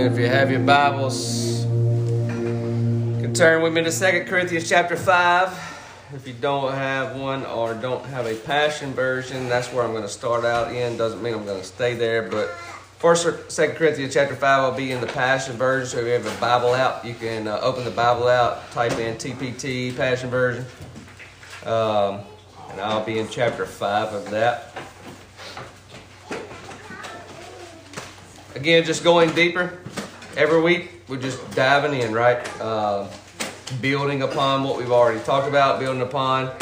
[0.00, 6.12] If you have your Bibles, you can turn with me to 2 Corinthians chapter 5.
[6.14, 10.02] If you don't have one or don't have a Passion version, that's where I'm going
[10.02, 10.96] to start out in.
[10.96, 12.48] Doesn't mean I'm going to stay there, but
[12.96, 15.86] First, Second Corinthians chapter five will be in the Passion version.
[15.86, 18.92] So if you have a Bible out, you can uh, open the Bible out, type
[18.92, 20.64] in TPT Passion version,
[21.66, 22.20] um,
[22.70, 24.74] and I'll be in chapter five of that.
[28.54, 29.78] Again, just going deeper.
[30.36, 32.38] Every week, we're just diving in, right?
[32.60, 33.08] Uh,
[33.80, 36.52] building upon what we've already talked about, building upon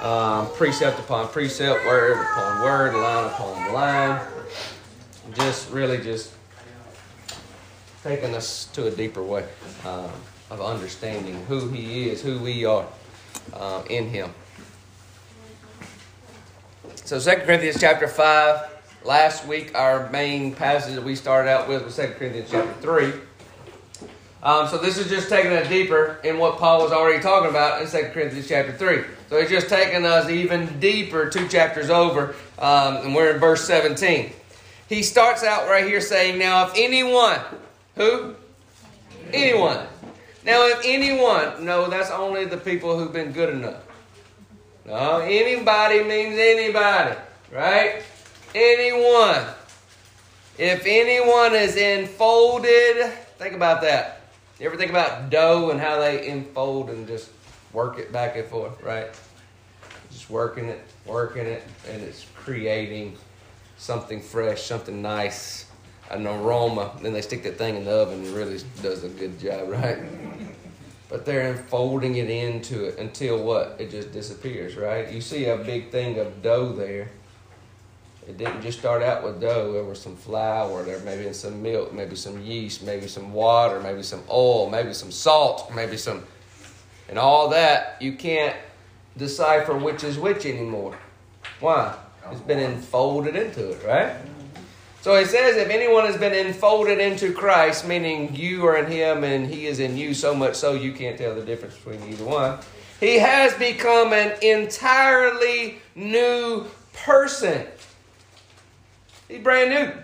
[0.00, 4.26] um, precept upon precept, word upon word, line upon line.
[5.34, 6.32] Just really just
[8.02, 9.46] taking us to a deeper way
[9.84, 10.10] um,
[10.50, 12.86] of understanding who He is, who we are
[13.52, 14.30] uh, in Him.
[17.04, 18.75] So, 2 Corinthians chapter 5.
[19.06, 23.12] Last week, our main passage that we started out with was 2 Corinthians chapter 3.
[24.42, 27.80] Um, so this is just taking it deeper in what Paul was already talking about
[27.80, 29.04] in 2 Corinthians chapter 3.
[29.30, 33.64] So he's just taking us even deeper two chapters over, um, and we're in verse
[33.64, 34.32] 17.
[34.88, 37.38] He starts out right here saying, Now if anyone,
[37.94, 38.34] who?
[39.32, 39.86] Anyone.
[40.44, 43.84] Now if anyone, no, that's only the people who've been good enough.
[44.84, 47.16] No, anybody means anybody,
[47.52, 48.02] right?
[48.56, 49.44] Anyone,
[50.58, 54.22] if anyone is enfolded, think about that.
[54.58, 57.30] You ever think about dough and how they enfold and just
[57.72, 59.08] work it back and forth, right?
[60.10, 63.16] Just working it, working it, and it's creating
[63.76, 65.66] something fresh, something nice,
[66.10, 66.92] an aroma.
[67.02, 69.68] Then they stick that thing in the oven and it really does a good job,
[69.68, 69.98] right?
[71.10, 73.76] But they're enfolding it into it until what?
[73.78, 75.12] It just disappears, right?
[75.12, 77.10] You see a big thing of dough there
[78.28, 79.72] it didn't just start out with dough.
[79.72, 84.02] There was some flour, there maybe some milk, maybe some yeast, maybe some water, maybe
[84.02, 86.24] some oil, maybe some salt, maybe some,
[87.08, 87.96] and all that.
[88.00, 88.56] You can't
[89.16, 90.98] decipher which is which anymore.
[91.60, 91.94] Why?
[92.32, 94.16] It's been enfolded into it, right?
[95.02, 99.22] So it says, if anyone has been enfolded into Christ, meaning you are in him
[99.22, 102.24] and he is in you so much so you can't tell the difference between either
[102.24, 102.58] one,
[102.98, 107.64] he has become an entirely new person.
[109.28, 110.02] He's brand new.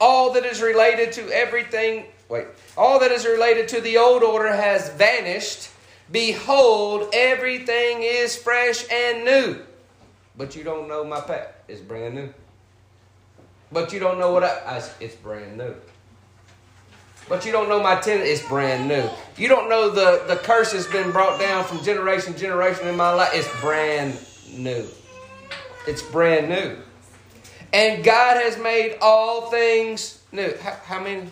[0.00, 2.46] All that is related to everything, wait,
[2.76, 5.70] all that is related to the old order has vanished.
[6.10, 9.60] Behold, everything is fresh and new.
[10.36, 11.64] But you don't know my pet.
[11.68, 12.34] It's brand new.
[13.72, 15.74] But you don't know what I, I it's brand new.
[17.28, 19.08] But you don't know my tenant, it's brand new.
[19.38, 22.96] You don't know the, the curse has been brought down from generation to generation in
[22.96, 24.18] my life, it's brand
[24.52, 24.86] new.
[25.86, 26.76] It's brand new.
[27.74, 30.54] And God has made all things new.
[30.62, 31.28] How, how many?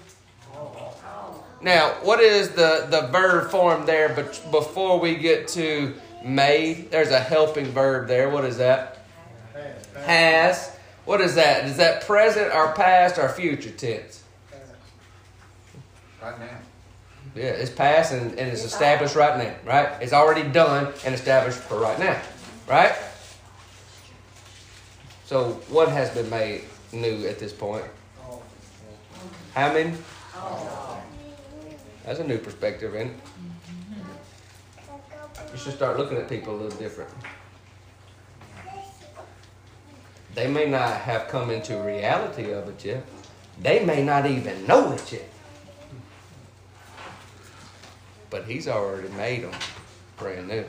[1.61, 5.95] Now, what is the, the verb form there but before we get to
[6.25, 6.91] made?
[6.91, 8.29] There's a helping verb there.
[8.29, 9.05] What is that?
[10.05, 10.77] Has.
[11.05, 11.67] What is that?
[11.67, 14.25] Is that present or past or future tense?
[16.21, 16.59] Right now.
[17.37, 20.03] Yeah, it's past and, and it's established right now, right?
[20.03, 22.21] It's already done and established for right now,
[22.69, 22.93] right?
[25.25, 26.63] So, what has been made
[26.93, 27.85] new at this point?
[29.55, 29.95] How many?
[32.05, 33.11] That's a new perspective, it?
[35.53, 37.11] You should start looking at people a little different.
[40.35, 43.05] They may not have come into reality of it yet.
[43.61, 45.29] They may not even know it yet.
[48.31, 49.53] But he's already made them
[50.17, 50.65] brand new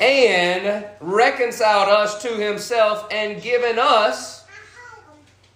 [0.00, 4.44] and reconciled us to himself and given us.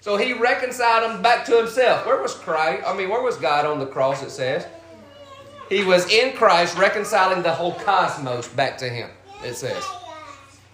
[0.01, 2.05] So he reconciled them back to himself.
[2.07, 2.83] Where was Christ?
[2.87, 4.23] I mean, where was God on the cross?
[4.23, 4.67] It says.
[5.69, 9.11] He was in Christ reconciling the whole cosmos back to him.
[9.45, 9.85] It says.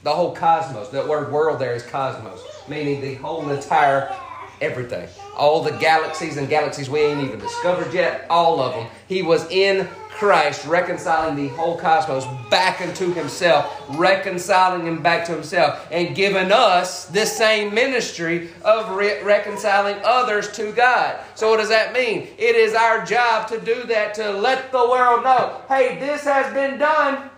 [0.03, 0.89] The whole cosmos.
[0.89, 4.15] That word world there is cosmos, meaning the whole entire
[4.61, 5.09] everything.
[5.37, 8.87] All the galaxies and galaxies we ain't even discovered yet, all of them.
[9.07, 9.89] He was in
[10.19, 16.51] Christ, reconciling the whole cosmos back into himself, reconciling him back to himself, and giving
[16.51, 21.21] us this same ministry of re- reconciling others to God.
[21.37, 22.27] So, what does that mean?
[22.37, 26.53] It is our job to do that, to let the world know hey, this has
[26.53, 27.31] been done.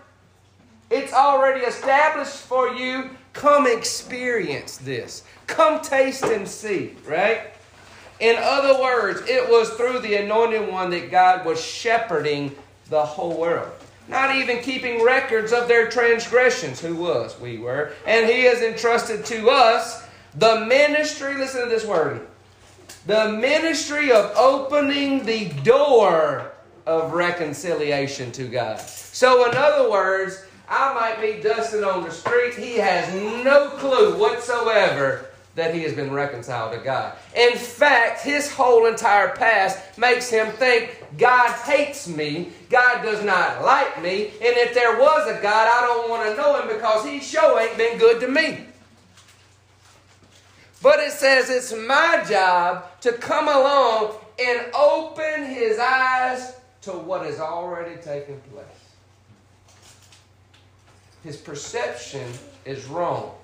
[0.89, 3.11] It's already established for you.
[3.33, 5.23] Come experience this.
[5.45, 7.51] Come taste and see, right?
[8.19, 12.55] In other words, it was through the anointed one that God was shepherding
[12.91, 13.71] the whole world.
[14.07, 16.81] Not even keeping records of their transgressions.
[16.81, 17.39] Who was?
[17.39, 17.93] We were.
[18.05, 20.05] And he has entrusted to us
[20.35, 22.27] the ministry, listen to this word,
[23.07, 26.51] The ministry of opening the door
[26.85, 28.79] of reconciliation to God.
[28.79, 32.55] So, in other words, I might meet Dustin on the street.
[32.55, 35.30] He has no clue whatsoever
[35.61, 37.13] that he has been reconciled to God.
[37.35, 43.63] In fact, his whole entire past makes him think God hates me, God does not
[43.63, 47.05] like me, and if there was a God, I don't want to know him because
[47.05, 48.65] he sure ain't been good to me.
[50.81, 57.23] But it says it's my job to come along and open his eyes to what
[57.23, 58.65] has already taken place.
[61.23, 62.27] His perception
[62.65, 63.35] is wrong.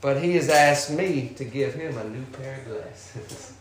[0.00, 3.54] But he has asked me to give him a new pair of glasses.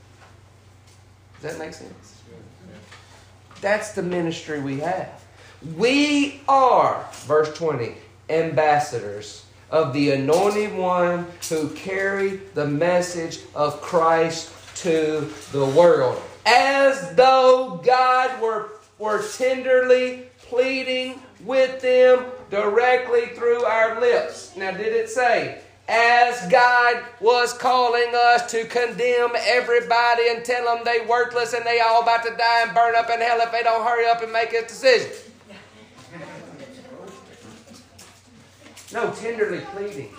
[1.41, 2.21] Does that make sense?
[3.61, 5.23] That's the ministry we have.
[5.75, 7.95] We are, verse 20,
[8.29, 16.21] ambassadors of the anointed one who carry the message of Christ to the world.
[16.45, 18.69] As though God were,
[18.99, 24.55] were tenderly pleading with them directly through our lips.
[24.55, 30.83] Now, did it say, as God was calling us to condemn everybody and tell them
[30.83, 33.63] they worthless and they all about to die and burn up in hell if they
[33.63, 35.11] don't hurry up and make a decision.
[38.93, 40.09] No, tenderly pleading.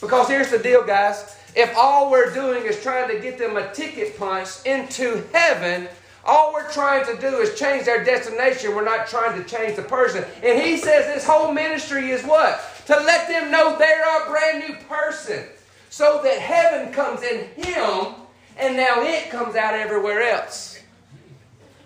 [0.00, 1.36] Because here's the deal, guys.
[1.56, 5.88] If all we're doing is trying to get them a ticket punch into heaven,
[6.24, 8.74] all we're trying to do is change their destination.
[8.74, 10.24] We're not trying to change the person.
[10.42, 12.73] And he says this whole ministry is what?
[12.86, 15.46] To let them know they're a brand new person.
[15.90, 18.14] So that heaven comes in him
[18.56, 20.80] and now it comes out everywhere else.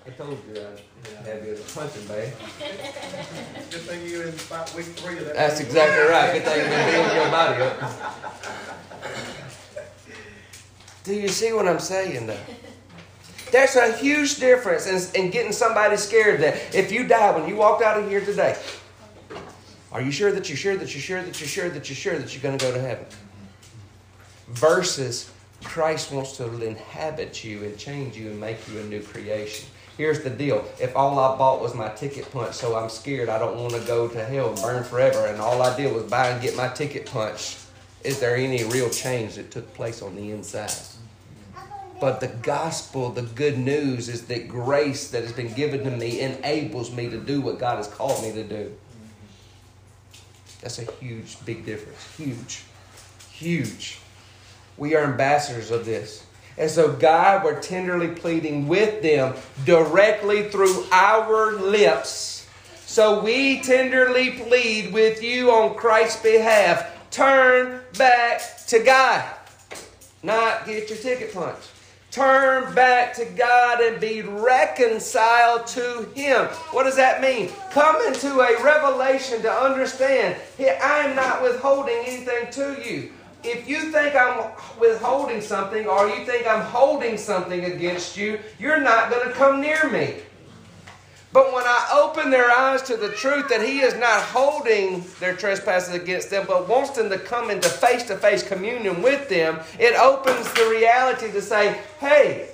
[0.07, 2.33] I told you I'd have you as a punching bag.
[3.71, 5.35] Good thing you're in about week three of that.
[5.37, 6.33] That's exactly right.
[6.33, 7.95] Good thing you've been building your body up.
[11.05, 12.39] Do you see what I'm saying, though?
[13.51, 17.57] There's a huge difference in, in getting somebody scared that if you die when you
[17.57, 18.57] walked out of here today,
[19.99, 22.17] are you sure that you're sure that you're sure that you're sure that you're sure
[22.17, 23.05] that you're going to go to heaven?
[24.47, 25.29] Versus
[25.65, 29.69] Christ wants to inhabit you and change you and make you a new creation.
[29.97, 30.65] Here's the deal.
[30.81, 33.81] If all I bought was my ticket punch, so I'm scared I don't want to
[33.81, 36.69] go to hell and burn forever, and all I did was buy and get my
[36.69, 37.57] ticket punch,
[38.05, 40.71] is there any real change that took place on the inside?
[42.01, 46.21] But the gospel, the good news, is that grace that has been given to me
[46.21, 48.73] enables me to do what God has called me to do.
[50.61, 52.17] That's a huge, big difference.
[52.17, 52.65] Huge.
[53.31, 53.99] Huge.
[54.77, 56.25] We are ambassadors of this.
[56.57, 59.35] And so, God, we're tenderly pleading with them
[59.65, 62.49] directly through our lips.
[62.85, 67.11] So, we tenderly plead with you on Christ's behalf.
[67.11, 69.25] Turn back to God,
[70.23, 71.69] not get your ticket punched.
[72.19, 76.47] Turn back to God and be reconciled to Him.
[76.73, 77.49] What does that mean?
[77.71, 83.13] Come into a revelation to understand I am not withholding anything to you.
[83.45, 84.51] If you think I'm
[84.81, 89.61] withholding something or you think I'm holding something against you, you're not going to come
[89.61, 90.17] near me.
[91.33, 95.37] But when I open their eyes to the truth that He is not holding their
[95.37, 99.61] trespasses against them, but wants them to come into face to face communion with them,
[99.79, 102.49] it opens the reality to say, hey,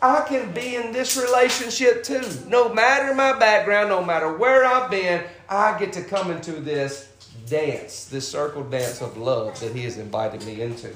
[0.00, 2.22] I can be in this relationship too.
[2.46, 7.08] No matter my background, no matter where I've been, I get to come into this
[7.46, 10.94] dance, this circle dance of love that He has invited me into.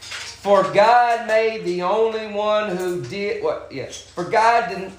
[0.00, 3.68] For God made the only one who did what?
[3.70, 4.02] Yes.
[4.02, 4.92] For God didn't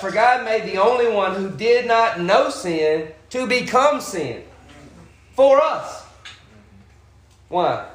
[0.00, 4.42] for God made the only one who did not know sin to become sin
[5.34, 6.04] for us.
[7.48, 7.88] Why?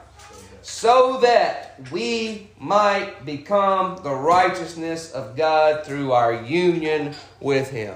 [0.62, 7.96] So that we might become the righteousness of God through our union with Him.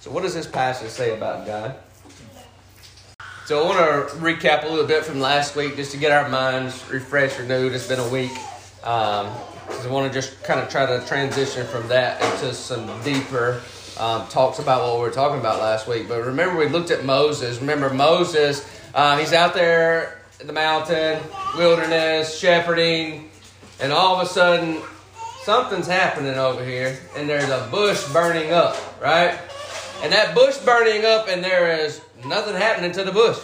[0.00, 1.74] So, what does this passage say about God?
[3.46, 6.28] So, I want to recap a little bit from last week just to get our
[6.28, 7.72] minds refreshed, renewed.
[7.72, 8.30] It's been a week.
[8.84, 9.32] Um,
[9.68, 13.60] I want to just kind of try to transition from that into some deeper
[13.98, 16.08] um, talks about what we were talking about last week.
[16.08, 17.60] But remember, we looked at Moses.
[17.60, 21.20] Remember, Moses, um, he's out there in the mountain,
[21.56, 23.30] wilderness, shepherding,
[23.80, 24.82] and all of a sudden,
[25.42, 29.38] something's happening over here, and there's a bush burning up, right?
[30.02, 33.38] And that bush burning up, and there is nothing happening to the bush,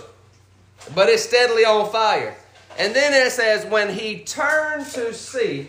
[0.94, 2.36] but it's steadily on fire.
[2.78, 5.68] And then it says, when he turned to see,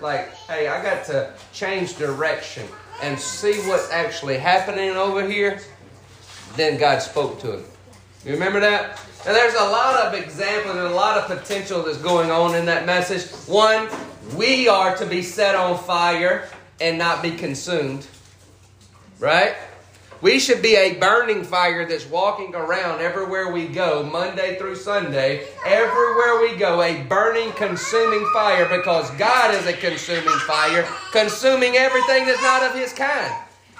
[0.00, 2.66] like, hey, I got to change direction
[3.02, 5.60] and see what's actually happening over here,
[6.56, 7.64] then God spoke to him.
[8.24, 9.00] You remember that?
[9.26, 12.66] And there's a lot of examples and a lot of potential that's going on in
[12.66, 13.30] that message.
[13.48, 13.88] One,
[14.36, 16.48] we are to be set on fire
[16.80, 18.06] and not be consumed.
[19.18, 19.56] Right?
[20.20, 25.46] We should be a burning fire that's walking around everywhere we go, Monday through Sunday.
[25.64, 32.26] Everywhere we go, a burning, consuming fire because God is a consuming fire, consuming everything
[32.26, 33.32] that's not of His kind.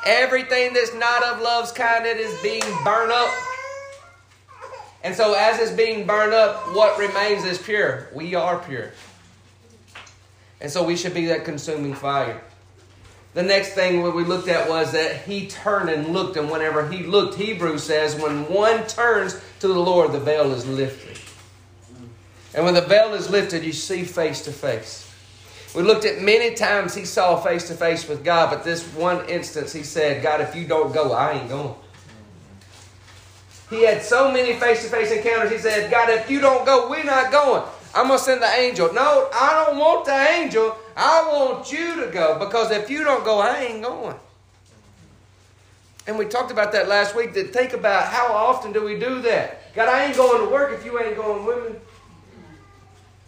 [0.06, 3.34] Everything that's not of love's kind, it is being burned up.
[5.02, 8.08] And so, as it's being burned up, what remains is pure.
[8.14, 8.92] We are pure.
[10.60, 12.40] And so, we should be that consuming fire.
[13.34, 17.04] The next thing we looked at was that he turned and looked, and whenever he
[17.04, 21.18] looked, Hebrew says, when one turns to the Lord, the veil is lifted.
[22.54, 25.04] And when the veil is lifted, you see face to face.
[25.76, 29.28] We looked at many times he saw face to face with God, but this one
[29.28, 31.74] instance he said, God, if you don't go, I ain't going.
[33.68, 35.52] He had so many face to face encounters.
[35.52, 37.62] He said, God, if you don't go, we're not going.
[37.94, 38.92] I'm going to send the angel.
[38.94, 40.76] No, I don't want the angel.
[40.98, 44.16] I want you to go because if you don't go, I ain't going.
[46.08, 47.34] And we talked about that last week.
[47.34, 49.74] That think about how often do we do that?
[49.74, 51.78] God, I ain't going to work if you ain't going with me.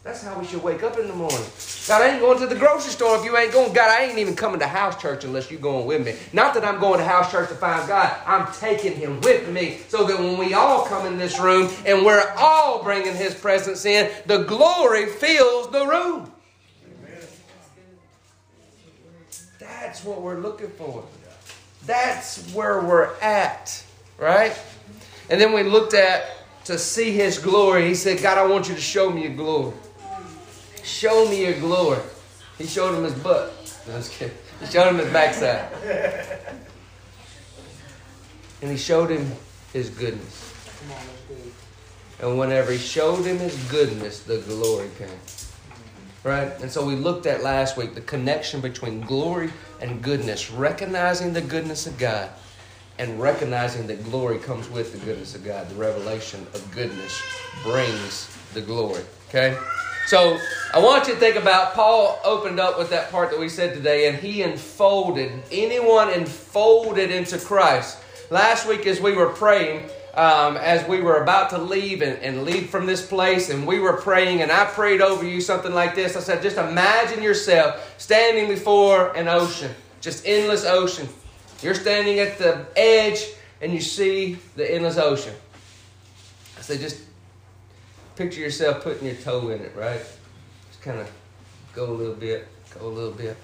[0.02, 1.44] That's how we should wake up in the morning.
[1.86, 3.72] God, I ain't going to the grocery store if you ain't going.
[3.72, 6.16] God, I ain't even coming to house church unless you're going with me.
[6.32, 8.16] Not that I'm going to house church to find God.
[8.26, 12.04] I'm taking him with me so that when we all come in this room and
[12.04, 16.32] we're all bringing his presence in, the glory fills the room.
[19.90, 21.04] That's what we're looking for.
[21.84, 23.84] That's where we're at,
[24.18, 24.56] right?
[25.28, 26.30] And then we looked at
[26.66, 27.88] to see his glory.
[27.88, 29.74] He said, God, I want you to show me your glory.
[30.84, 31.98] Show me your glory.
[32.56, 33.52] He showed him his butt.
[33.88, 34.36] No, I kidding.
[34.60, 35.68] He showed him his backside.
[38.62, 39.28] And he showed him
[39.72, 40.54] his goodness.
[42.20, 45.08] And whenever he showed him his goodness, the glory came.
[46.22, 46.52] Right?
[46.60, 51.40] And so we looked at last week the connection between glory and goodness, recognizing the
[51.40, 52.30] goodness of God
[52.98, 55.68] and recognizing that glory comes with the goodness of God.
[55.70, 57.20] The revelation of goodness
[57.62, 59.02] brings the glory.
[59.28, 59.56] Okay?
[60.06, 60.38] So
[60.74, 63.74] I want you to think about Paul opened up with that part that we said
[63.74, 67.98] today, and he enfolded, anyone enfolded into Christ.
[68.28, 72.44] Last week, as we were praying, um, as we were about to leave and, and
[72.44, 75.94] leave from this place, and we were praying, and I prayed over you something like
[75.94, 76.16] this.
[76.16, 81.08] I said, just imagine yourself standing before an ocean, just endless ocean.
[81.62, 83.24] You're standing at the edge,
[83.60, 85.34] and you see the endless ocean.
[86.58, 87.02] I said, just
[88.16, 90.00] picture yourself putting your toe in it, right?
[90.68, 91.10] Just kind of
[91.72, 92.48] go a little bit,
[92.78, 93.36] go a little bit.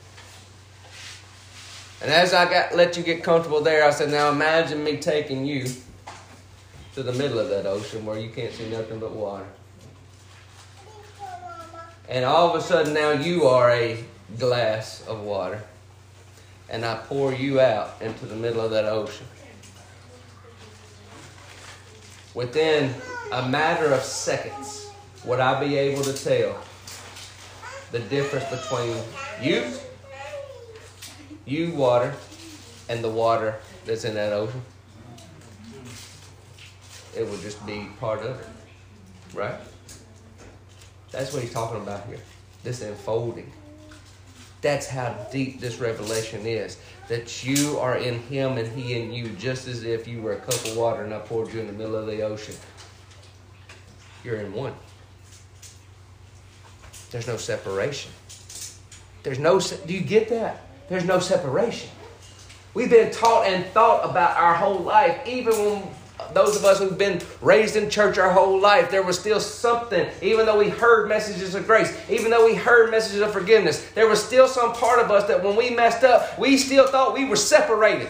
[2.03, 5.47] And as I got let you get comfortable there, I said, now imagine me taking
[5.47, 5.67] you
[6.97, 9.45] to the middle of that ocean where you can't see nothing but water.
[12.09, 14.03] And all of a sudden now you are a
[14.39, 15.61] glass of water.
[16.71, 19.27] And I pour you out into the middle of that ocean.
[22.33, 22.95] Within
[23.31, 24.89] a matter of seconds,
[25.27, 26.59] would I be able to tell
[27.93, 28.97] the difference between
[29.43, 29.71] you,
[31.45, 32.15] you water,
[32.89, 34.63] and the water that's in that ocean?
[37.17, 38.47] It would just be part of it,
[39.35, 39.59] right?
[41.11, 42.19] That's what he's talking about here.
[42.63, 43.51] This unfolding.
[44.61, 46.79] That's how deep this revelation is.
[47.09, 50.41] That you are in Him and He in you, just as if you were a
[50.41, 52.57] cup of water and I poured you in the middle of the ocean.
[54.25, 54.75] You're in one.
[57.13, 58.11] There's no separation.
[59.23, 59.61] There's no.
[59.61, 60.67] Do you get that?
[60.89, 61.91] There's no separation.
[62.75, 65.89] We've been taught and thought about our whole life, even when
[66.35, 70.09] those of us who've been raised in church our whole life, there was still something,
[70.23, 74.09] even though we heard messages of grace, even though we heard messages of forgiveness, there
[74.09, 77.25] was still some part of us that when we messed up, we still thought we
[77.25, 78.09] were separated.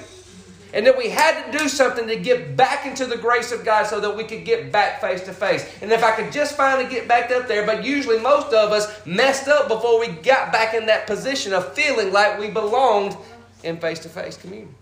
[0.73, 3.87] And that we had to do something to get back into the grace of God
[3.87, 5.67] so that we could get back face to face.
[5.81, 9.07] And if I could just finally get back up there, but usually most of us
[9.07, 13.17] messed up before we got back in that position of feeling like we belonged
[13.63, 14.76] in face to face communion.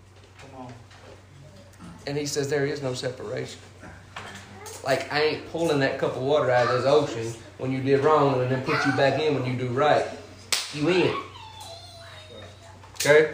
[2.07, 3.59] And he says there is no separation.
[4.83, 8.03] Like I ain't pulling that cup of water out of this ocean when you did
[8.03, 10.05] wrong and then put you back in when you do right.
[10.73, 11.17] You in.
[12.95, 13.33] Okay?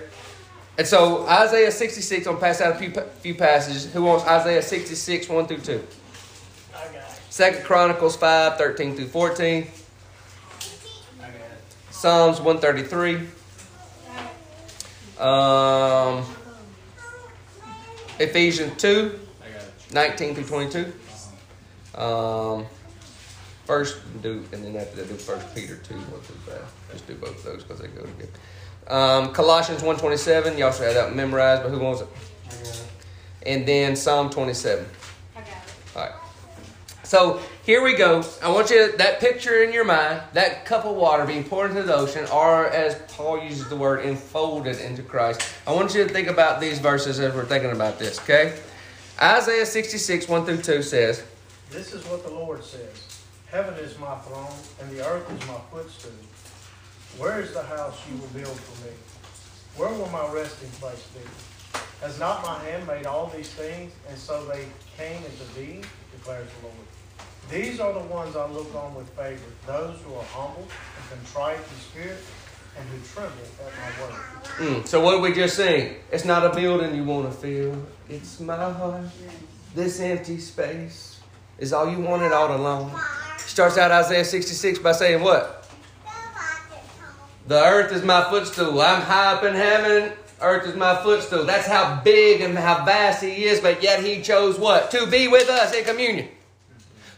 [0.77, 3.91] And so Isaiah 66, I'm pass out a few, few passages.
[3.93, 5.83] Who wants Isaiah 66, 1 through 2?
[7.29, 9.67] Second Chronicles 5, 13 through 14.
[11.89, 13.27] Psalms 133.
[15.19, 16.25] Um,
[18.21, 19.19] Ephesians 2,
[19.91, 20.93] 19 through 22.
[21.95, 22.65] Um,
[23.65, 26.73] first do, and then after that do First Peter two, one through five.
[26.91, 28.31] Just do both of those because they go together.
[28.87, 30.57] Um, Colossians one twenty seven.
[30.57, 32.07] Y'all should have that memorized, but who wants it?
[33.45, 34.85] And then Psalm twenty seven.
[35.35, 35.55] I got it.
[35.95, 36.11] All right.
[37.11, 38.23] So here we go.
[38.41, 41.71] I want you to, that picture in your mind, that cup of water being poured
[41.71, 45.41] into the ocean, or as Paul uses the word, enfolded into Christ.
[45.67, 48.17] I want you to think about these verses as we're thinking about this.
[48.21, 48.57] Okay.
[49.21, 51.21] Isaiah sixty six one through two says.
[51.69, 53.21] This is what the Lord says.
[53.47, 56.13] Heaven is my throne, and the earth is my footstool.
[57.17, 58.93] Where is the house you will build for me?
[59.75, 61.19] Where will my resting place be?
[61.99, 64.65] Has not my hand made all these things, and so they
[64.97, 66.87] came into being, declares the Lord.
[67.49, 71.57] These are the ones I look on with favor, those who are humble and contrite
[71.57, 72.23] in spirit,
[72.77, 74.81] and who tremble at my word.
[74.83, 75.95] Mm, so what did we just sing?
[76.11, 77.85] It's not a building you want to fill.
[78.09, 79.05] It's my heart.
[79.75, 81.19] This empty space
[81.57, 82.97] is all you wanted all along.
[83.37, 85.69] Starts out Isaiah 66 by saying what?
[87.47, 88.79] The earth is my footstool.
[88.81, 90.13] I'm high up in heaven.
[90.39, 91.45] Earth is my footstool.
[91.45, 94.89] That's how big and how vast he is, but yet he chose what?
[94.91, 96.29] To be with us in communion.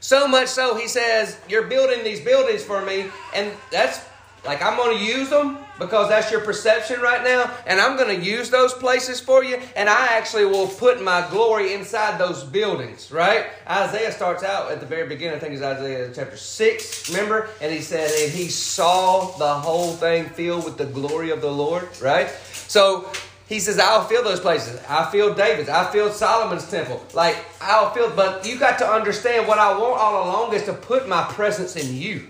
[0.03, 4.01] So much so, he says, You're building these buildings for me, and that's
[4.45, 8.13] like I'm going to use them because that's your perception right now, and I'm going
[8.13, 12.43] to use those places for you, and I actually will put my glory inside those
[12.43, 13.45] buildings, right?
[13.65, 17.47] Isaiah starts out at the very beginning, I think it's Isaiah chapter 6, remember?
[17.61, 21.51] And he said, And he saw the whole thing filled with the glory of the
[21.51, 22.29] Lord, right?
[22.67, 23.09] So
[23.53, 24.81] he says, I'll fill those places.
[24.89, 25.69] I feel David's.
[25.69, 27.05] I feel Solomon's temple.
[27.13, 30.73] Like, I'll feel, but you got to understand what I want all along is to
[30.73, 32.27] put my presence in you.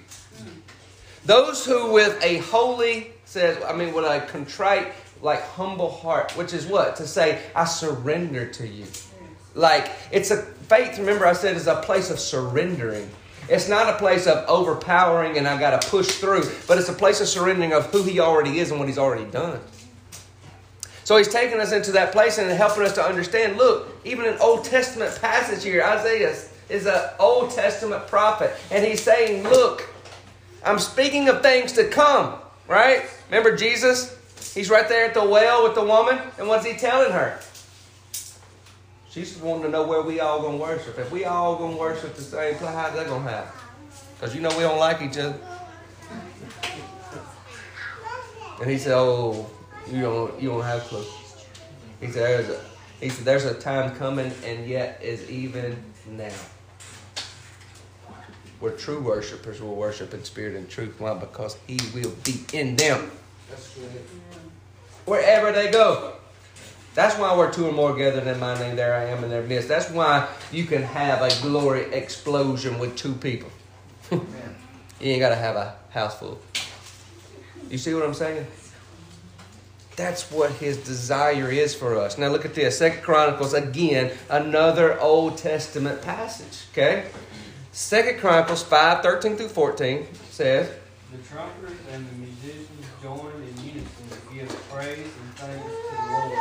[1.26, 6.52] Those who with a holy, says, I mean, with a contrite, like humble heart, which
[6.52, 6.98] is what?
[6.98, 8.86] To say, I surrender to you.
[9.56, 13.10] Like, it's a faith, remember I said, is a place of surrendering.
[13.48, 16.94] It's not a place of overpowering and I got to push through, but it's a
[16.94, 19.62] place of surrendering of who He already is and what He's already done.
[21.04, 23.58] So he's taking us into that place and helping us to understand.
[23.58, 26.36] Look, even an Old Testament passage here, Isaiah
[26.70, 29.88] is an Old Testament prophet, and he's saying, "Look,
[30.64, 32.36] I'm speaking of things to come."
[32.68, 33.06] Right?
[33.30, 34.16] Remember Jesus?
[34.54, 37.38] He's right there at the well with the woman, and what's he telling her?
[39.10, 40.98] She's wanting to know where we all gonna worship.
[40.98, 43.52] If we all gonna worship the same place, how's that gonna happen?
[44.16, 45.36] Because you know we don't like each other.
[48.62, 49.50] And he said, "Oh,
[49.92, 51.04] you don't you don't have clue.
[52.00, 52.62] He said there's a
[53.00, 55.78] he said there's a time coming and yet is even
[56.10, 56.32] now.
[58.60, 60.96] Where true worshipers will worship in spirit and truth.
[60.98, 61.14] Why?
[61.16, 63.12] Because he will be in them.
[65.06, 66.14] Wherever they go.
[66.96, 69.42] That's why we're two or more gathered in my name, there I am in their
[69.42, 69.68] midst.
[69.68, 73.50] That's why you can have a glory explosion with two people.
[74.12, 74.22] you
[75.02, 76.40] ain't gotta have a house full.
[77.70, 78.46] You see what I'm saying?
[79.96, 82.18] That's what his desire is for us.
[82.18, 82.80] Now look at this.
[82.80, 86.66] Second Chronicles, again, another Old Testament passage.
[86.72, 87.06] Okay?
[87.72, 90.70] Second Chronicles 5, 13 through 14 says,
[91.12, 96.12] The trumpeters and the musicians joined in unison to give praise and thanks to the
[96.12, 96.40] Lord.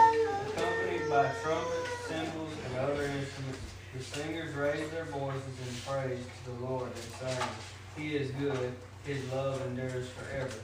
[0.48, 3.58] Accompanied by trumpets, cymbals, and other instruments,
[3.94, 7.48] the singers raised their voices in praise to the Lord and sang,
[7.96, 8.72] He is good,
[9.04, 10.54] His love endures forever.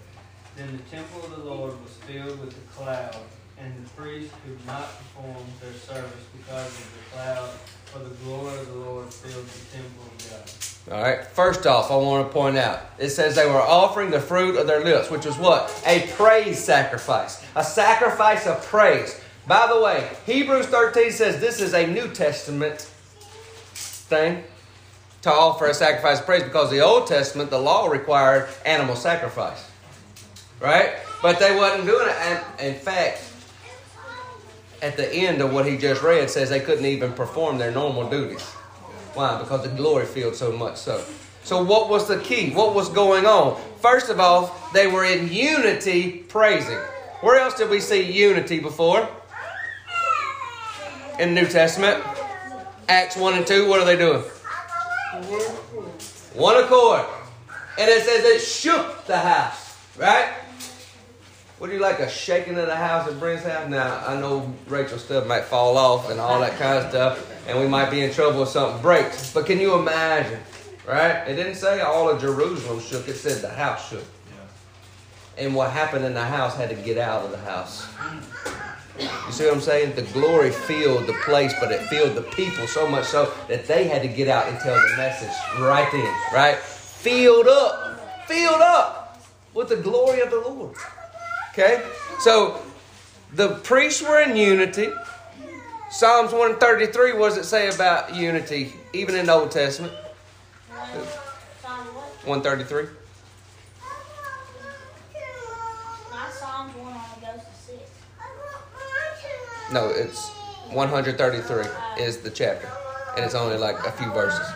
[0.58, 3.16] Then the temple of the Lord was filled with a cloud,
[3.60, 7.50] and the priests could not perform their service because of the cloud,
[7.84, 10.96] for the glory of the Lord filled the temple of God.
[10.96, 14.20] all right, first off, I want to point out it says they were offering the
[14.20, 15.70] fruit of their lips, which was what?
[15.86, 17.40] A praise sacrifice.
[17.54, 19.20] A sacrifice of praise.
[19.46, 24.42] By the way, Hebrews 13 says this is a New Testament thing
[25.22, 29.67] to offer a sacrifice of praise because the Old Testament, the law required animal sacrifice.
[30.60, 30.94] Right?
[31.22, 32.16] But they wasn't doing it.
[32.16, 33.22] And in fact,
[34.82, 38.08] at the end of what he just read says they couldn't even perform their normal
[38.08, 38.44] duties.
[39.14, 39.38] Why?
[39.38, 41.04] Because the glory filled so much so.
[41.42, 42.50] So what was the key?
[42.50, 43.60] What was going on?
[43.80, 46.78] First of all, they were in unity praising.
[47.20, 49.08] Where else did we see unity before?
[51.18, 52.02] In the New Testament.
[52.88, 54.22] Acts 1 and 2, what are they doing?
[56.34, 57.04] One accord.
[57.78, 59.76] And it says it shook the house.
[59.96, 60.32] Right?
[61.60, 63.68] Would you like a shaking of the house at Brent's house?
[63.68, 67.58] Now, I know Rachel's stuff might fall off and all that kind of stuff, and
[67.58, 69.32] we might be in trouble if something breaks.
[69.34, 70.38] But can you imagine?
[70.86, 71.26] Right?
[71.26, 74.04] It didn't say all of Jerusalem shook, it said the house shook.
[74.04, 75.44] Yeah.
[75.44, 77.88] And what happened in the house had to get out of the house.
[79.00, 79.96] You see what I'm saying?
[79.96, 83.84] The glory filled the place, but it filled the people so much so that they
[83.88, 86.56] had to get out and tell the message right then, right?
[86.56, 89.20] Filled up, filled up
[89.54, 90.76] with the glory of the Lord.
[91.58, 91.84] Okay?
[92.20, 92.62] So
[93.32, 94.92] the priests were in unity.
[95.90, 99.92] Psalms 133, what does it say about unity, even in the Old Testament?
[101.60, 101.86] Psalm
[102.24, 102.84] 133.
[106.12, 107.90] My Psalms one only goes to six.
[109.72, 110.28] No, it's
[110.70, 112.70] 133 is the chapter,
[113.16, 114.46] and it's only like a few verses.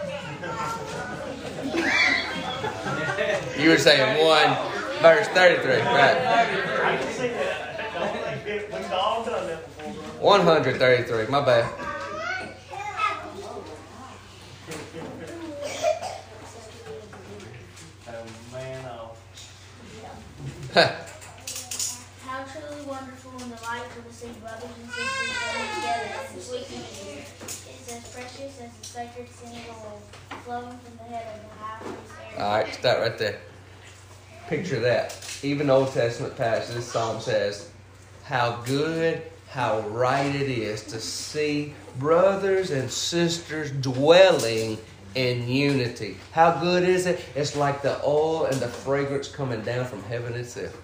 [3.58, 4.71] You were saying one
[5.02, 6.16] verse 33, right?
[6.16, 8.46] I can see that.
[8.46, 9.92] We've all done that before.
[10.20, 11.64] 133, my bad.
[20.74, 20.94] Man.
[22.24, 27.26] How truly wonderful and delightful to see brothers and sisters coming together in sweet unity.
[27.42, 30.02] It's as precious as the sacred scent of oil
[30.44, 33.51] flowing from the head of the high priest All right, start right there.
[34.52, 35.16] Picture that.
[35.42, 37.70] Even Old Testament passages, Psalm says,
[38.24, 44.76] how good, how right it is to see brothers and sisters dwelling
[45.14, 46.18] in unity.
[46.32, 47.24] How good is it?
[47.34, 50.76] It's like the oil and the fragrance coming down from heaven itself.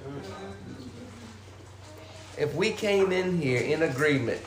[2.38, 4.40] If we came in here in agreement,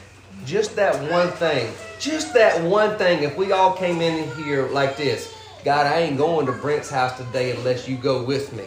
[0.48, 4.98] just that one thing, just that one thing, if we all came in here like
[4.98, 5.32] this,
[5.64, 8.64] God, I ain't going to Brent's house today unless you go with me.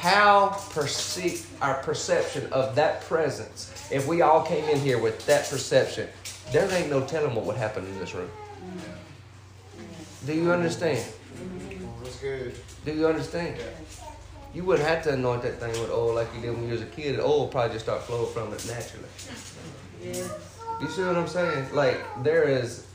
[0.00, 5.46] How perceive our perception of that presence, if we all came in here with that
[5.50, 6.08] perception,
[6.52, 8.30] there ain't no telling what would happen in this room.
[10.24, 11.06] Do you understand?
[12.02, 12.54] That's good.
[12.86, 13.60] Do you understand?
[14.54, 16.80] You wouldn't have to anoint that thing with oil like you did when you was
[16.80, 17.16] a kid.
[17.16, 19.04] The oil would probably just start flowing from it naturally.
[20.02, 21.74] You see what I'm saying?
[21.74, 22.86] Like there is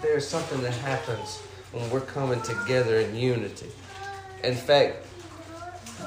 [0.00, 1.36] there's something that happens
[1.72, 3.66] when we're coming together in unity.
[4.42, 5.06] In fact,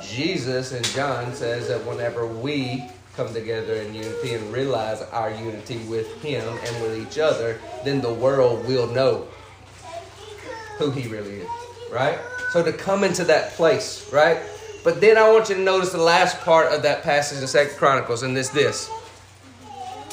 [0.02, 5.78] Jesus and John says that whenever we come together in unity and realize our unity
[5.90, 9.28] with him and with each other, then the world will know
[10.78, 11.50] who he really is.
[11.92, 12.18] Right?
[12.52, 14.40] So to come into that place, right?
[14.84, 17.76] But then I want you to notice the last part of that passage in Second
[17.78, 18.88] Chronicles, and it's this.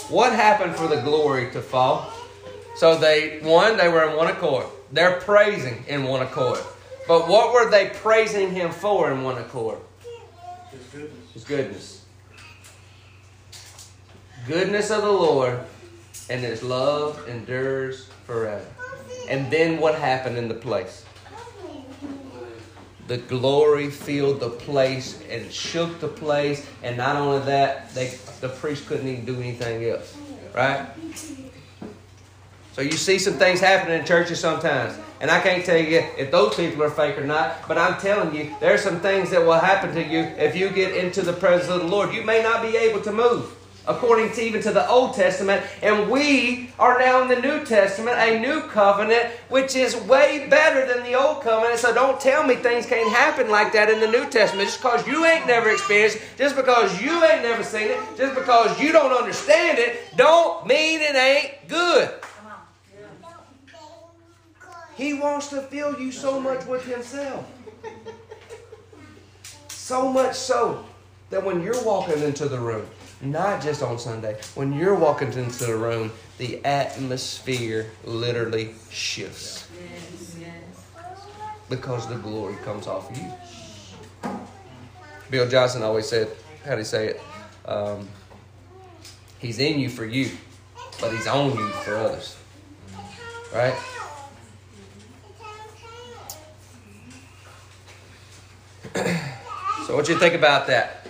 [0.09, 2.12] What happened for the glory to fall?
[2.77, 4.67] So they one, they were in one accord.
[4.93, 6.61] They're praising in one accord.
[7.07, 9.79] But what were they praising him for in one accord?
[10.71, 11.33] His goodness.
[11.33, 12.05] His goodness.
[14.47, 15.61] Goodness of the Lord
[16.29, 18.66] and his love endures forever.
[19.29, 21.05] And then what happened in the place?
[23.07, 28.49] The glory filled the place and shook the place, and not only that, they the
[28.49, 30.16] priest couldn't even do anything else.
[30.53, 30.88] Right?
[32.73, 34.99] So you see some things happening in churches sometimes.
[35.20, 38.35] And I can't tell you if those people are fake or not, but I'm telling
[38.35, 41.33] you, there are some things that will happen to you if you get into the
[41.33, 42.12] presence of the Lord.
[42.12, 43.52] You may not be able to move.
[43.88, 48.16] According to even to the Old Testament, and we are now in the New Testament,
[48.18, 51.79] a new covenant, which is way better than the old covenant.
[51.79, 54.68] So don't tell me things can't happen like that in the New Testament.
[54.68, 58.81] Just because you ain't never experienced just because you ain't never seen it, just because
[58.81, 62.11] you don't understand it, don't mean it ain't good.
[64.96, 67.46] He wants to fill you so much with Himself.
[69.68, 70.85] So much so
[71.30, 72.87] that when you're walking into the room,
[73.20, 79.68] not just on Sunday, when you're walking into the room, the atmosphere literally shifts.
[81.68, 84.30] Because the glory comes off of you.
[85.30, 86.28] Bill Johnson always said,
[86.64, 87.20] how do you say it?
[87.64, 88.09] Um,
[89.38, 90.30] he's in you for you,
[91.00, 92.37] but he's on you for others.
[93.52, 93.74] Right?
[99.87, 101.07] So, what you think about that?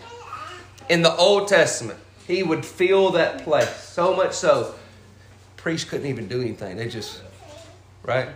[0.90, 4.74] In the Old Testament, he would fill that place so much so,
[5.56, 6.76] priests couldn't even do anything.
[6.76, 7.22] They just,
[8.02, 8.28] right?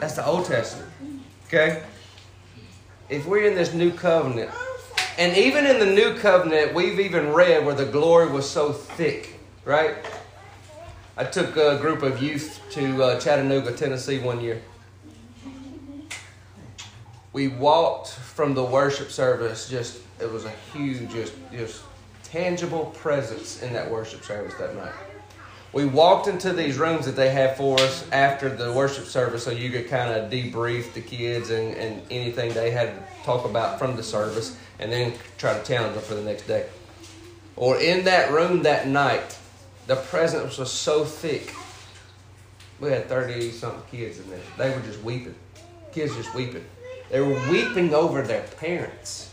[0.00, 0.90] That's the Old Testament.
[1.46, 1.82] Okay?
[3.10, 4.50] If we're in this new covenant,
[5.18, 9.38] and even in the new covenant, we've even read where the glory was so thick,
[9.66, 9.96] right?
[11.18, 14.62] I took a group of youth to uh, Chattanooga, Tennessee one year
[17.34, 21.82] we walked from the worship service just it was a huge just just
[22.22, 24.94] tangible presence in that worship service that night
[25.74, 29.50] we walked into these rooms that they had for us after the worship service so
[29.50, 33.78] you could kind of debrief the kids and, and anything they had to talk about
[33.78, 36.66] from the service and then try to challenge them for the next day
[37.56, 39.38] or in that room that night,
[39.86, 41.54] the presence was so thick.
[42.80, 44.40] We had 30 something kids in there.
[44.58, 45.36] They were just weeping.
[45.92, 46.64] Kids just weeping.
[47.10, 49.32] They were weeping over their parents.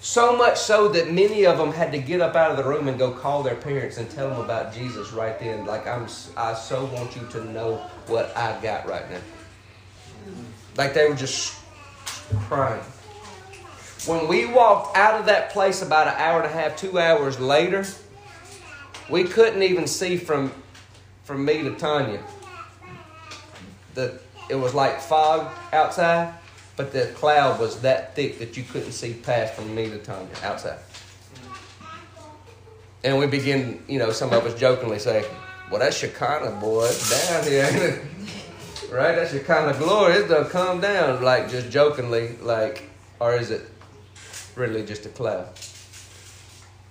[0.00, 2.88] So much so that many of them had to get up out of the room
[2.88, 5.66] and go call their parents and tell them about Jesus right then.
[5.66, 7.76] Like I'm, I so want you to know
[8.06, 9.20] what I've got right now.
[10.76, 11.54] Like they were just
[12.46, 12.82] crying.
[14.06, 17.38] When we walked out of that place about an hour and a half, two hours
[17.38, 17.84] later,
[19.10, 20.52] we couldn't even see from
[21.24, 22.22] from me to Tanya.
[23.94, 26.32] The it was like fog outside,
[26.78, 30.28] but the cloud was that thick that you couldn't see past from me to Tanya
[30.44, 30.78] outside.
[33.02, 35.24] And we begin, you know, some of us jokingly say,
[35.70, 38.08] "Well, that's Shekinah, boy, down here."
[38.92, 39.16] right?
[39.16, 40.14] That's of glory.
[40.14, 42.84] It's gonna come down, like just jokingly, like,
[43.18, 43.62] or is it
[44.54, 45.48] really just a cloud?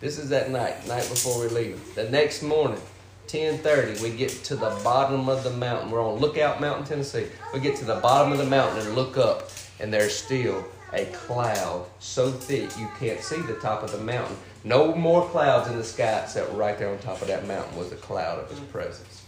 [0.01, 1.95] This is that night, night before we leave.
[1.95, 2.81] The next morning,
[3.27, 5.91] 10:30, we get to the bottom of the mountain.
[5.91, 7.27] We're on Lookout Mountain, Tennessee.
[7.53, 11.05] We get to the bottom of the mountain and look up, and there's still a
[11.07, 14.35] cloud so thick you can't see the top of the mountain.
[14.63, 17.91] No more clouds in the sky except right there on top of that mountain was
[17.91, 19.23] a cloud of His presence.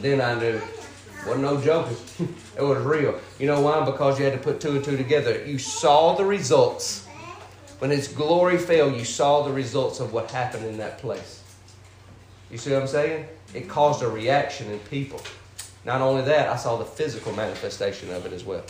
[0.00, 1.96] Then I knew it wasn't no joking.
[2.56, 3.18] it was real.
[3.38, 3.84] You know why?
[3.84, 5.44] Because you had to put two and two together.
[5.44, 7.06] You saw the results.
[7.78, 11.42] When His glory fell, you saw the results of what happened in that place.
[12.50, 13.26] You see what I'm saying?
[13.54, 15.20] It caused a reaction in people.
[15.84, 18.62] Not only that, I saw the physical manifestation of it as well.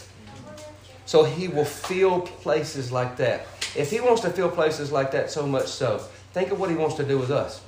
[1.10, 3.48] So He will fill places like that.
[3.74, 5.98] If He wants to fill places like that so much so,
[6.32, 7.62] think of what He wants to do with us.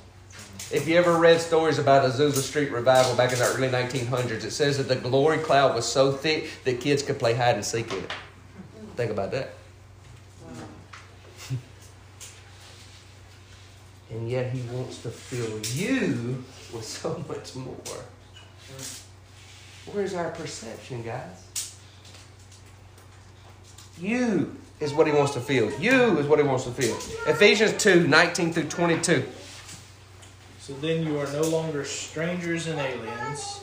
[0.71, 4.51] If you ever read stories about Azusa Street revival back in the early 1900s, it
[4.51, 7.91] says that the glory cloud was so thick that kids could play hide and seek
[7.91, 8.13] in it.
[8.95, 9.49] Think about that.
[14.09, 16.41] and yet he wants to fill you
[16.73, 17.75] with so much more.
[19.91, 21.52] Where's our perception, guys?
[24.03, 25.71] You is what he wants to feel.
[25.79, 26.95] You is what he wants to feel.
[27.25, 29.23] Ephesians 2 19 through 22.
[30.59, 33.61] So then you are no longer strangers and aliens,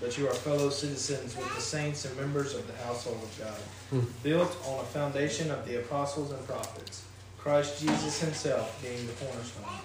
[0.00, 3.60] but you are fellow citizens with the saints and members of the household of God,
[3.90, 4.06] Hmm.
[4.24, 7.02] built on a foundation of the apostles and prophets,
[7.38, 9.78] Christ Jesus himself being the cornerstone,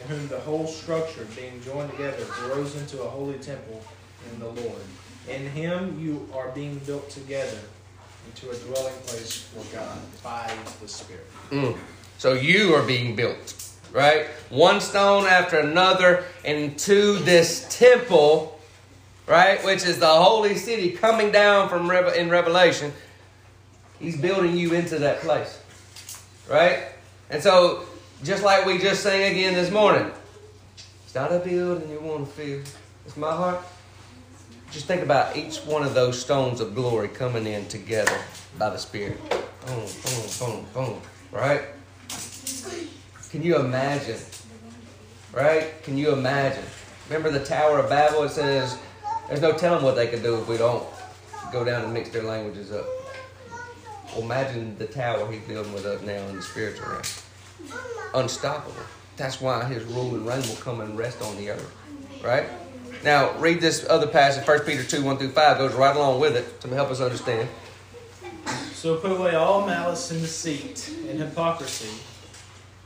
[0.00, 3.82] in whom the whole structure, being joined together, grows into a holy temple
[4.32, 4.82] in the Lord.
[5.28, 7.58] In him you are being built together
[8.26, 11.26] into a dwelling place for God by the Spirit.
[11.50, 11.76] Mm.
[12.18, 14.26] So you are being built, right?
[14.50, 18.58] One stone after another into this temple,
[19.26, 19.62] right?
[19.64, 22.92] Which is the holy city coming down from Rev- in Revelation.
[24.00, 25.58] He's building you into that place,
[26.48, 26.88] right?
[27.30, 27.84] And so,
[28.22, 30.10] just like we just sang again this morning,
[31.04, 32.62] it's not a building you want to feel.
[33.06, 33.60] It's my heart.
[34.74, 38.18] Just think about each one of those stones of glory coming in together
[38.58, 39.20] by the Spirit.
[39.30, 41.00] Boom, boom, boom, boom.
[41.30, 41.62] Right?
[43.30, 44.18] Can you imagine?
[45.32, 45.80] Right?
[45.84, 46.64] Can you imagine?
[47.08, 48.24] Remember the Tower of Babel?
[48.24, 48.76] It says
[49.28, 50.84] there's no telling what they could do if we don't
[51.52, 52.84] go down and mix their languages up.
[54.12, 57.02] Well, imagine the tower he's building with us now in the spiritual realm.
[58.14, 58.74] Unstoppable.
[59.16, 61.76] That's why his rule and reign will come and rest on the earth.
[62.24, 62.48] Right?
[63.04, 66.36] Now, read this other passage, 1 Peter 2 1 through 5, goes right along with
[66.36, 67.50] it to help us understand.
[68.72, 72.00] So put away all malice and deceit and hypocrisy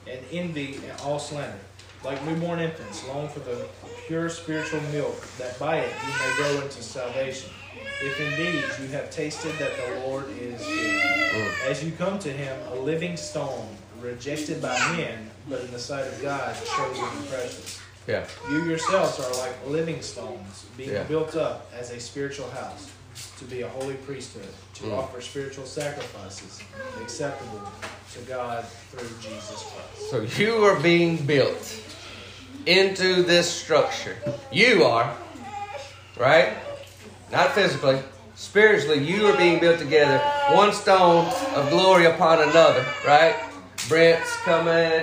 [0.09, 1.59] and envy and all slander.
[2.05, 3.69] Like newborn infants, long for the
[4.09, 7.51] pure spiritual milk, that by it you may grow into salvation.
[8.03, 11.01] If indeed you have tasted that the Lord is good.
[11.01, 11.71] Mm.
[11.71, 13.69] As you come to him, a living stone,
[14.01, 17.81] rejected by men, but in the sight of God, chosen and precious.
[18.09, 18.25] Yeah.
[18.51, 21.03] You yourselves are like living stones, being Yeah.
[21.03, 22.87] built up as a spiritual house,
[23.39, 24.99] to be a holy priesthood, to Mm.
[24.99, 26.61] offer spiritual sacrifices
[27.03, 27.61] acceptable
[28.15, 30.11] to God through Jesus Christ.
[30.11, 31.75] So you are being built
[32.65, 34.17] into this structure.
[34.51, 35.13] You are,
[36.17, 36.55] right?
[37.31, 37.99] Not physically,
[38.37, 40.19] spiritually, you are being built together.
[40.53, 43.37] One stone of glory upon another, right?
[43.89, 45.03] Brent's coming,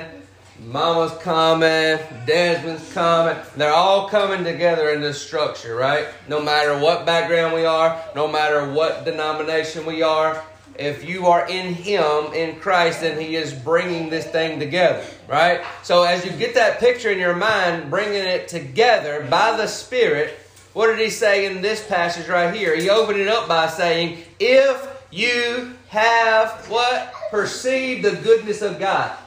[0.63, 3.37] Mama's coming, Desmond's coming.
[3.57, 6.07] They're all coming together in this structure, right?
[6.29, 10.43] No matter what background we are, no matter what denomination we are,
[10.77, 15.61] if you are in Him, in Christ, then He is bringing this thing together, right?
[15.83, 20.39] So as you get that picture in your mind, bringing it together by the Spirit,
[20.73, 22.75] what did He say in this passage right here?
[22.75, 27.13] He opened it up by saying, If you have what?
[27.31, 29.17] Perceived the goodness of God.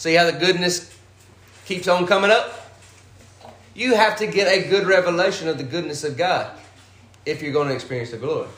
[0.00, 0.96] See how the goodness
[1.66, 2.72] keeps on coming up?
[3.74, 6.50] You have to get a good revelation of the goodness of God
[7.26, 8.48] if you're going to experience the glory.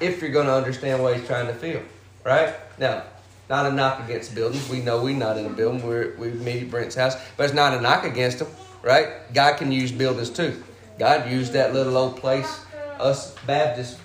[0.00, 1.80] If you're going to understand what He's trying to feel.
[2.24, 2.54] Right?
[2.78, 3.04] Now,
[3.48, 4.68] not a knock against buildings.
[4.68, 5.82] We know we're not in a building.
[5.82, 7.16] We're, we meet Brent's house.
[7.38, 8.48] But it's not a knock against them.
[8.82, 9.32] Right?
[9.32, 10.62] God can use buildings too.
[10.98, 12.60] God used that little old place,
[13.00, 13.98] us Baptists,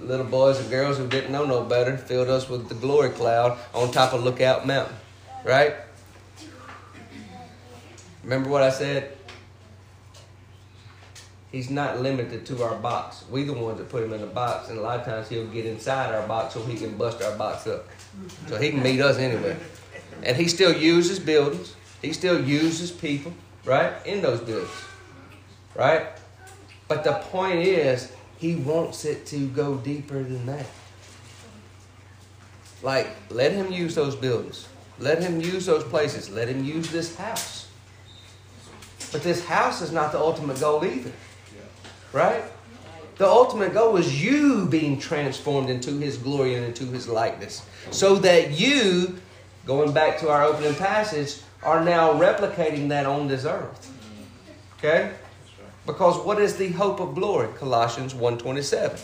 [0.00, 3.56] little boys and girls who didn't know no better, filled us with the glory cloud
[3.72, 4.96] on top of Lookout Mountain.
[5.44, 5.76] Right?
[8.24, 9.16] Remember what I said?
[11.52, 13.24] He's not limited to our box.
[13.30, 15.46] We the ones that put him in the box, and a lot of times he'll
[15.46, 17.86] get inside our box so he can bust our box up.
[18.48, 19.56] So he can meet us anywhere.
[20.24, 21.76] And he still uses buildings.
[22.02, 23.32] He still uses people,
[23.64, 23.94] right?
[24.04, 24.70] In those buildings.
[25.76, 26.06] Right?
[26.88, 30.66] But the point is, he wants it to go deeper than that.
[32.82, 34.66] Like, let him use those buildings.
[34.98, 36.30] Let him use those places.
[36.30, 37.63] Let him use this house.
[39.14, 41.12] But this house is not the ultimate goal either.
[42.12, 42.42] Right?
[43.16, 47.64] The ultimate goal is you being transformed into his glory and into his likeness.
[47.92, 49.20] So that you,
[49.66, 53.88] going back to our opening passage, are now replicating that on this earth.
[54.78, 55.12] Okay?
[55.86, 57.46] Because what is the hope of glory?
[57.56, 58.98] Colossians 1.27.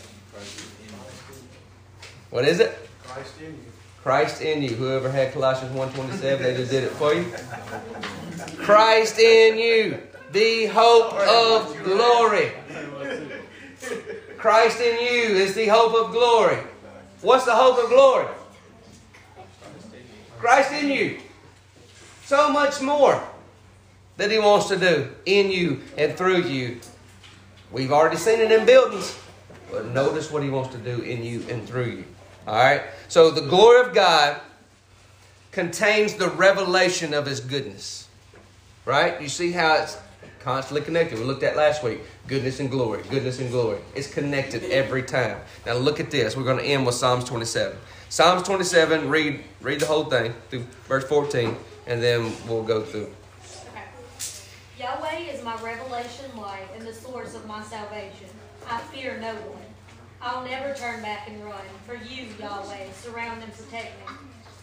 [2.31, 2.77] What is it?
[3.05, 3.65] Christ in you.
[4.03, 4.71] Christ in you.
[4.71, 7.33] Whoever had Colossians 1.27, they just did it for you.
[8.63, 9.99] Christ in you,
[10.33, 12.53] the hope of glory.
[14.37, 16.59] Christ in you is the hope of glory.
[17.23, 18.27] What's the hope of glory?
[20.39, 21.19] Christ in you.
[22.25, 23.23] So much more
[24.17, 26.81] that He wants to do in you and through you.
[27.73, 29.19] We've already seen it in buildings,
[29.71, 32.05] but notice what He wants to do in you and through you.
[32.47, 32.83] All right?
[33.09, 34.41] So the glory of God
[35.53, 38.00] contains the revelation of His goodness.
[38.85, 39.21] Right?
[39.21, 39.99] You see how it's
[40.41, 41.19] constantly connected.
[41.19, 43.79] We looked at last week goodness and glory, goodness and glory.
[43.95, 45.39] It's connected every time.
[45.67, 46.37] Now look at this.
[46.37, 47.77] We're going to end with Psalms 27.
[48.09, 51.55] Psalms 27, read, read the whole thing through verse 14,
[51.87, 53.09] and then we'll go through.
[54.79, 58.29] Yahweh is my revelation light and the source of my salvation.
[58.69, 59.63] I fear no one.
[60.23, 64.17] I'll never turn back and run, for you, Yahweh, surround and protect me.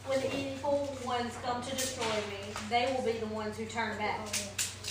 [0.08, 3.98] When the evil ones come to destroy me, they will be the ones who turn
[3.98, 4.26] back.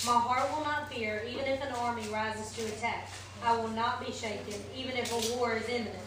[0.05, 3.09] My heart will not fear, even if an army rises to attack.
[3.43, 6.05] I will not be shaken, even if a war is imminent.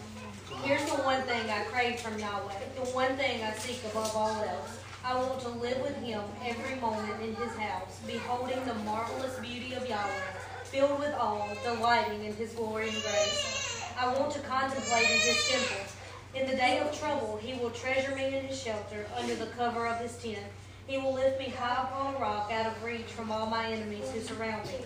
[0.63, 4.43] Here's the one thing I crave from Yahweh, the one thing I seek above all
[4.43, 4.79] else.
[5.03, 9.73] I want to live with Him every moment in His house, beholding the marvelous beauty
[9.73, 10.31] of Yahweh,
[10.63, 13.91] filled with awe, delighting in His glory and grace.
[13.99, 16.00] I want to contemplate in His temple.
[16.33, 19.85] In the day of trouble, He will treasure me in His shelter, under the cover
[19.85, 20.45] of His tent.
[20.87, 24.09] He will lift me high upon a rock out of reach from all my enemies
[24.11, 24.79] who surround me.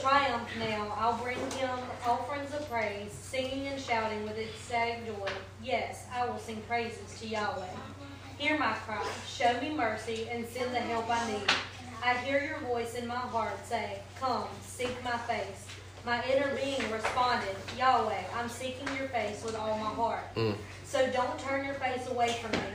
[0.00, 1.70] Triumph now, I'll bring him
[2.06, 5.28] offerings of praise, singing and shouting with ecstatic joy.
[5.62, 7.66] Yes, I will sing praises to Yahweh.
[8.38, 11.52] Hear my cry, show me mercy, and send the help I need.
[12.02, 15.66] I hear your voice in my heart say, Come, seek my face.
[16.04, 20.34] My inner being responded, Yahweh, I'm seeking your face with all my heart.
[20.34, 20.56] Mm.
[20.84, 22.66] So don't turn your face away from me.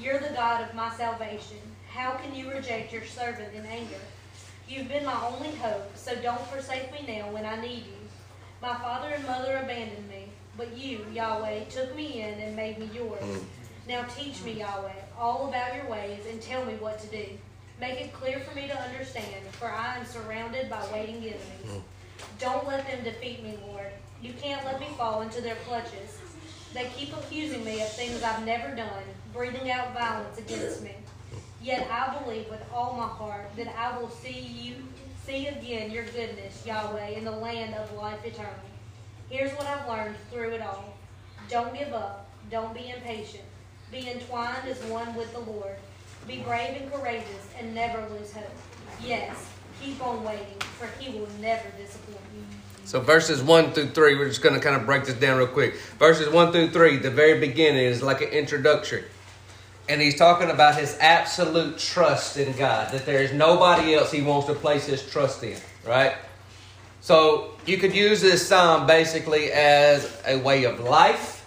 [0.00, 1.58] You're the God of my salvation.
[1.88, 4.00] How can you reject your servant in anger?
[4.68, 8.08] You've been my only hope, so don't forsake me now when I need you.
[8.62, 12.88] My father and mother abandoned me, but you, Yahweh, took me in and made me
[12.94, 13.42] yours.
[13.88, 17.26] Now teach me, Yahweh, all about your ways and tell me what to do.
[17.80, 21.82] Make it clear for me to understand, for I am surrounded by waiting enemies.
[22.38, 23.90] Don't let them defeat me, Lord.
[24.20, 26.20] You can't let me fall into their clutches.
[26.72, 29.02] They keep accusing me of things I've never done,
[29.32, 30.94] breathing out violence against me.
[31.62, 34.76] Yet I believe with all my heart that I will see you,
[35.24, 38.52] see again your goodness, Yahweh, in the land of life eternal.
[39.30, 40.96] Here's what I've learned through it all.
[41.48, 42.30] Don't give up.
[42.50, 43.44] Don't be impatient.
[43.90, 45.76] Be entwined as one with the Lord.
[46.26, 48.44] Be brave and courageous and never lose hope.
[49.02, 49.50] Yes,
[49.82, 52.42] keep on waiting, for he will never disappoint you.
[52.84, 55.48] So verses 1 through 3, we're just going to kind of break this down real
[55.48, 55.76] quick.
[55.98, 59.02] Verses 1 through 3, the very beginning is like an introduction.
[59.88, 64.22] And he's talking about his absolute trust in God, that there is nobody else he
[64.22, 66.14] wants to place his trust in, right?
[67.00, 71.44] So you could use this psalm basically as a way of life,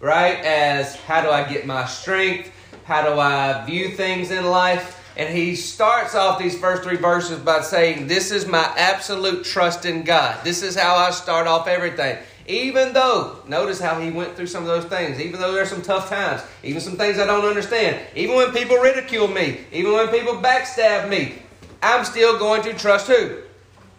[0.00, 0.36] right?
[0.38, 2.50] As how do I get my strength?
[2.84, 4.99] How do I view things in life?
[5.16, 9.84] And he starts off these first three verses by saying, This is my absolute trust
[9.84, 10.42] in God.
[10.44, 12.18] This is how I start off everything.
[12.46, 15.82] Even though, notice how he went through some of those things, even though there's some
[15.82, 20.08] tough times, even some things I don't understand, even when people ridicule me, even when
[20.08, 21.42] people backstab me,
[21.82, 23.42] I'm still going to trust who?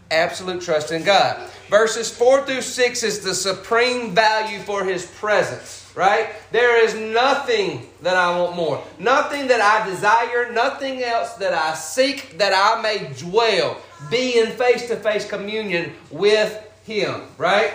[0.10, 1.50] Absolute trust in God.
[1.70, 6.30] Verses 4 through 6 is the supreme value for his presence right?
[6.52, 11.74] There is nothing that I want more, nothing that I desire, nothing else that I
[11.74, 13.78] seek that I may dwell,
[14.10, 16.52] be in face to face communion with
[16.86, 17.74] Him, right?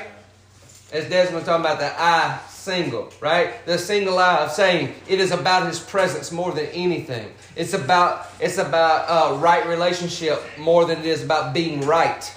[0.93, 3.65] As Desmond talking about the I single, right?
[3.65, 7.33] The single I of saying it is about His presence more than anything.
[7.55, 12.36] It's about it's about uh, right relationship more than it is about being right.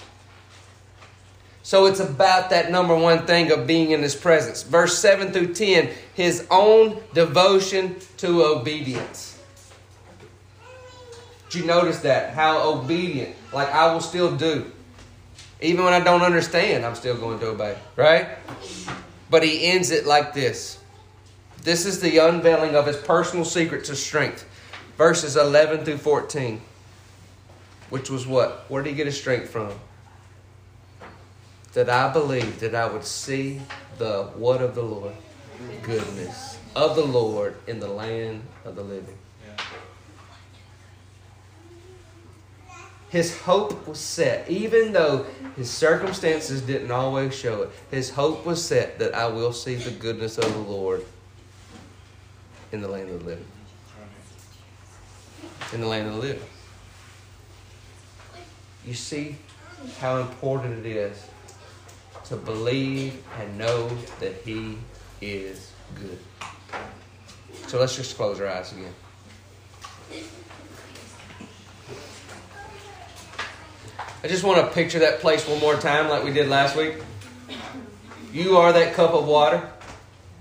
[1.69, 4.63] So it's about that number one thing of being in His presence.
[4.63, 9.39] Verse 7 through 10, His own devotion to obedience.
[11.47, 12.33] Did you notice that?
[12.33, 13.35] How obedient.
[13.53, 14.71] Like I will still do.
[15.61, 17.77] Even when I don't understand, I'm still going to obey.
[17.95, 18.29] Right?
[19.29, 20.79] But he ends it like this.
[21.61, 24.43] This is the unveiling of his personal secret to strength.
[24.97, 26.61] Verses 11 through 14.
[27.91, 28.65] Which was what?
[28.69, 29.71] Where did he get his strength from?
[31.73, 33.61] That I believed that I would see
[33.97, 35.13] the what of the Lord?
[35.83, 39.17] Goodness of the Lord in the land of the living.
[43.09, 47.71] His hope was set, even though his circumstances didn't always show it.
[47.89, 51.03] His hope was set that I will see the goodness of the Lord
[52.71, 53.45] in the land of the living.
[55.73, 56.43] In the land of the living.
[58.85, 59.37] You see
[59.99, 61.28] how important it is
[62.29, 64.77] to believe and know that He
[65.19, 66.19] is good.
[67.67, 68.93] So let's just close our eyes again.
[74.23, 76.95] I just want to picture that place one more time like we did last week.
[78.31, 79.67] You are that cup of water.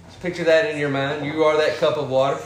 [0.06, 1.24] Just picture that in your mind.
[1.24, 2.38] You are that cup of water.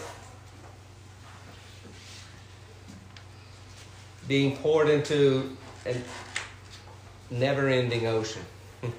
[4.28, 5.97] Being poured into a
[7.30, 8.43] never ending ocean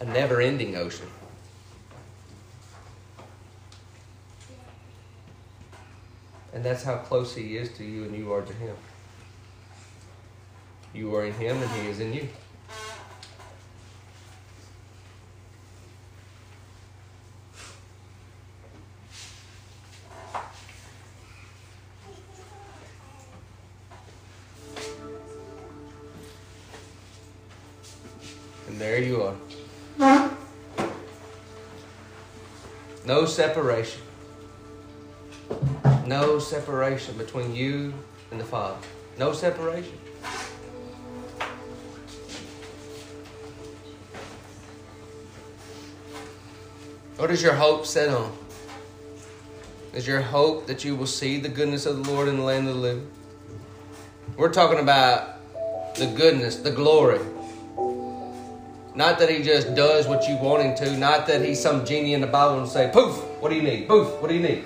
[0.00, 1.08] a never ending ocean.
[6.52, 8.76] And that's how close He is to you and you are to Him.
[10.92, 12.28] You are in Him and He is in you.
[33.34, 34.00] Separation.
[36.06, 37.92] No separation between you
[38.30, 38.78] and the Father.
[39.18, 39.98] No separation.
[47.16, 48.36] What is your hope set on?
[49.94, 52.68] Is your hope that you will see the goodness of the Lord in the land
[52.68, 53.10] of the living?
[54.36, 57.20] We're talking about the goodness, the glory,
[58.94, 60.96] not that he just does what you want him to.
[60.96, 63.88] Not that he's some genie in the Bible and say, poof, what do you need?
[63.88, 64.64] Poof, what do you need?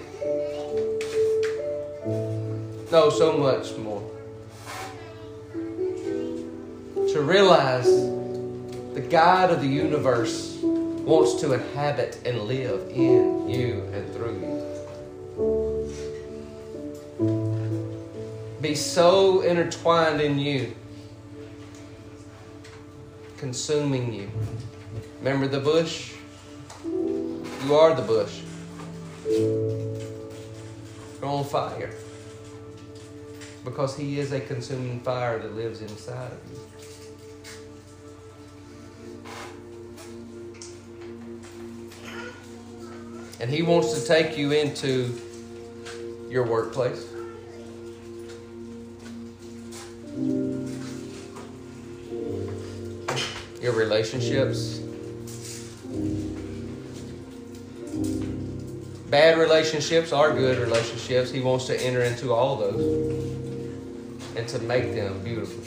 [2.92, 4.02] No, so much more.
[7.12, 7.86] To realize
[8.94, 14.58] the God of the universe wants to inhabit and live in you and through you.
[18.60, 20.74] Be so intertwined in you
[23.38, 24.30] consuming you.
[25.20, 26.12] Remember the bush?
[26.84, 28.40] You are the bush.
[29.26, 29.70] You're
[31.22, 31.94] on fire.
[33.64, 36.58] Because He is a consuming fire that lives inside of you.
[43.40, 45.14] And He wants to take you into
[46.28, 47.06] your workplace.
[53.68, 54.78] Your relationships.
[59.10, 61.30] Bad relationships are good relationships.
[61.30, 62.80] He wants to enter into all those
[64.36, 65.62] and to make them beautiful.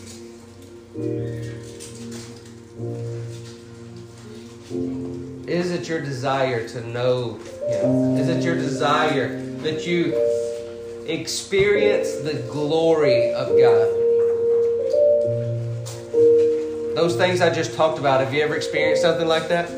[5.47, 8.17] Is it your desire to know Him?
[8.17, 10.15] Is it your desire that you
[11.05, 14.00] experience the glory of God?
[17.01, 19.71] Those things I just talked about, have you ever experienced something like that?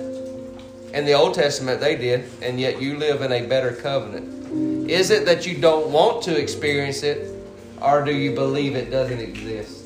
[0.93, 4.91] In the Old Testament, they did, and yet you live in a better covenant.
[4.91, 7.33] Is it that you don't want to experience it,
[7.81, 9.85] or do you believe it doesn't exist?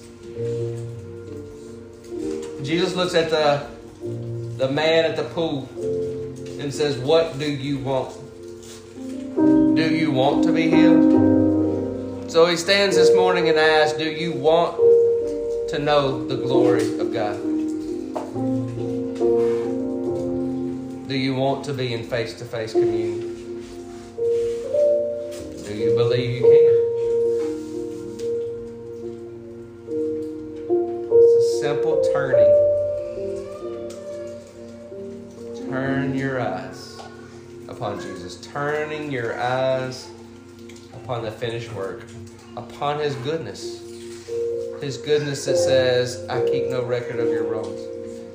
[2.65, 3.67] Jesus looks at the
[4.57, 5.69] the man at the pool
[6.59, 8.15] and says, What do you want?
[9.75, 12.31] Do you want to be healed?
[12.31, 14.96] So he stands this morning and asks, Do you want
[15.67, 17.37] to know the glory of God?
[21.09, 23.63] Do you want to be in face to face communion?
[25.65, 26.73] Do you believe you can?
[31.11, 32.53] It's a simple turning.
[35.69, 36.97] Turn your eyes
[37.67, 40.09] upon Jesus, turning your eyes
[40.93, 42.03] upon the finished work,
[42.55, 43.86] upon His goodness.
[44.81, 47.81] His goodness that says, I keep no record of your wrongs.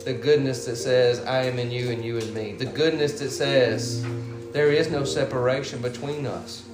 [0.05, 2.53] The goodness that says, I am in you and you in me.
[2.53, 4.05] The goodness that says,
[4.53, 6.64] there is no separation between us.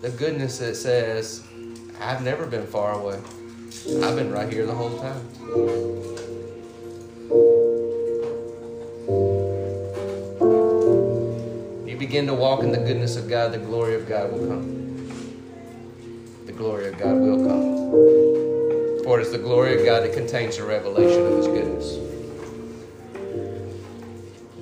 [0.00, 1.44] The goodness that says,
[2.00, 3.20] I've never been far away.
[4.02, 5.28] I've been right here the whole time.
[11.86, 14.79] You begin to walk in the goodness of God, the glory of God will come.
[16.60, 19.02] Glory of God will come.
[19.02, 21.94] For it is the glory of God that contains the revelation of His goodness.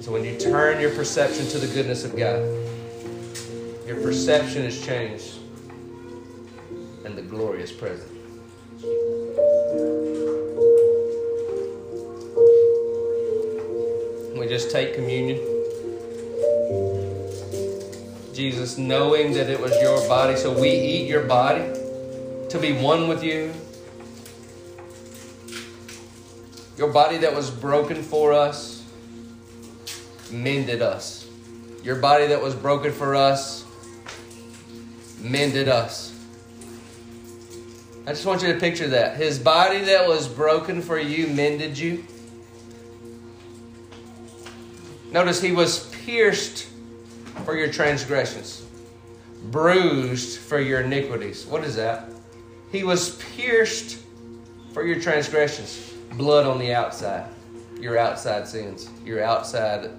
[0.04, 2.38] So when you turn your perception to the goodness of God,
[3.84, 5.38] your perception is changed
[7.04, 8.12] and the glory is present.
[14.38, 15.38] We just take communion.
[18.32, 21.77] Jesus, knowing that it was your body, so we eat your body
[22.50, 23.52] to be one with you.
[26.76, 28.84] Your body that was broken for us
[30.30, 31.28] mended us.
[31.82, 33.64] Your body that was broken for us
[35.20, 36.14] mended us.
[38.06, 39.16] I just want you to picture that.
[39.16, 42.04] His body that was broken for you mended you.
[45.10, 46.68] Notice he was pierced
[47.44, 48.64] for your transgressions,
[49.50, 51.44] bruised for your iniquities.
[51.46, 52.08] What is that?
[52.70, 53.98] He was pierced
[54.72, 57.26] for your transgressions, blood on the outside,
[57.80, 59.90] your outside sins, your outside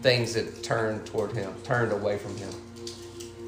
[0.00, 2.50] things that turned toward him, turned away from him.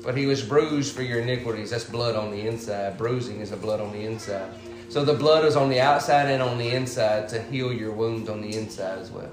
[0.02, 1.70] But he was bruised for your iniquities.
[1.70, 2.98] That's blood on the inside.
[2.98, 4.52] Bruising is a blood on the inside.
[4.88, 8.28] So the blood is on the outside and on the inside to heal your wounds
[8.28, 9.30] on the inside as well.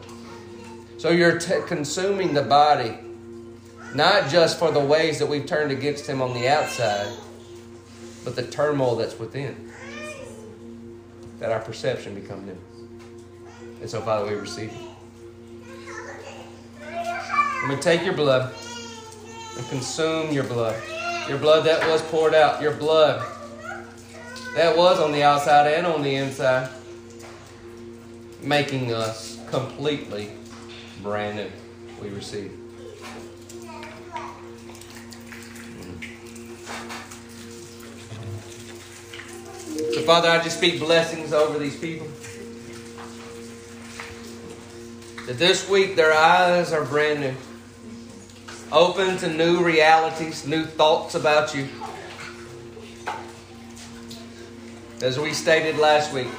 [0.97, 2.97] So you're t- consuming the body,
[3.93, 7.11] not just for the ways that we've turned against him on the outside,
[8.23, 9.71] but the turmoil that's within.
[11.39, 12.57] That our perception become new.
[13.81, 14.91] And so, Father, we receive it.
[16.83, 18.53] I'm going to take your blood
[19.57, 20.81] and consume your blood.
[21.27, 22.61] Your blood that was poured out.
[22.61, 23.25] Your blood
[24.55, 26.69] that was on the outside and on the inside,
[28.41, 30.31] making us completely
[31.01, 31.51] brand new.
[32.01, 32.60] We receive.
[40.05, 42.07] Father, I just speak blessings over these people.
[45.27, 47.35] That this week their eyes are brand new,
[48.71, 51.67] open to new realities, new thoughts about you.
[55.01, 56.29] As we stated last week,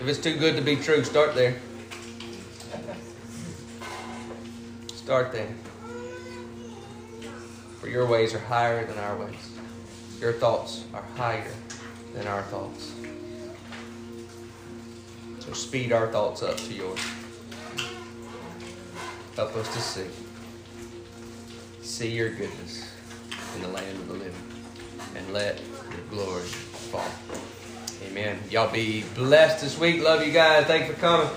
[0.00, 1.56] if it's too good to be true, start there.
[4.94, 5.48] Start there.
[7.80, 9.50] For your ways are higher than our ways.
[10.20, 11.50] Your thoughts are higher
[12.14, 12.92] than our thoughts.
[15.40, 17.00] So speed our thoughts up to yours.
[19.36, 20.06] Help us to see.
[21.80, 22.90] See your goodness
[23.56, 24.34] in the land of the living.
[25.16, 25.60] And let
[25.90, 27.10] your glory fall.
[28.08, 28.38] Amen.
[28.50, 30.02] Y'all be blessed this week.
[30.02, 30.66] Love you guys.
[30.66, 31.28] Thanks for coming.